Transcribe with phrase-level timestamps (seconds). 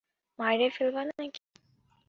[0.39, 1.41] মাইরে ফেলবা নাকি।